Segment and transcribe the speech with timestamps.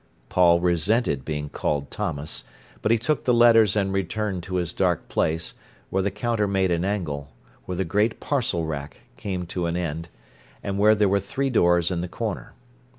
[0.29, 2.43] Paul resented being called "Thomas".
[2.81, 5.53] But he took the letters and returned to his dark place,
[5.91, 7.29] where the counter made an angle,
[7.67, 10.09] where the great parcel rack came to an end,
[10.63, 12.53] and where there were three doors in the corner.